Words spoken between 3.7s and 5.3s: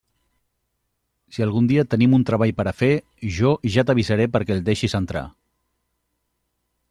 ja t'avisaré perquè el deixes entrar.